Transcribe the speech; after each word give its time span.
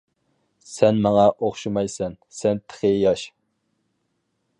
سەن 0.69 1.01
ماڭا 1.05 1.25
ئوخشىمايسەن، 1.47 2.15
سەن 2.39 2.63
تېخى 2.71 2.91
ياش. 2.95 3.27